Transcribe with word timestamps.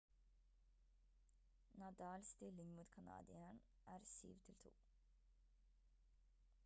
nadal 1.79 2.23
stilling 2.31 2.71
mot 2.77 2.89
kanadieren 2.95 3.59
er 3.93 4.01
7-2 4.15 4.71